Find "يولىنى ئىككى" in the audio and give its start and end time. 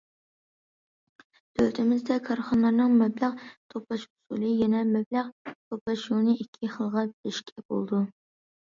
6.11-6.75